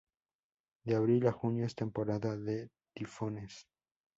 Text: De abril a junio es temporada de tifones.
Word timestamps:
De 0.83 0.95
abril 0.95 1.27
a 1.27 1.31
junio 1.31 1.63
es 1.67 1.75
temporada 1.75 2.35
de 2.35 2.71
tifones. 2.95 3.67